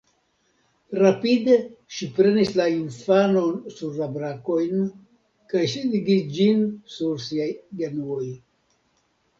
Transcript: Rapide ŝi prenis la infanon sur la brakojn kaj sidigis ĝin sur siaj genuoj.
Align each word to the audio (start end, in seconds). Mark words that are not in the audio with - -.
Rapide 1.01 1.57
ŝi 1.97 2.07
prenis 2.15 2.53
la 2.61 2.67
infanon 2.77 3.61
sur 3.75 4.01
la 4.01 4.09
brakojn 4.17 4.83
kaj 5.55 5.63
sidigis 5.77 6.27
ĝin 6.39 6.69
sur 6.97 7.25
siaj 7.29 7.51
genuoj. 7.85 8.31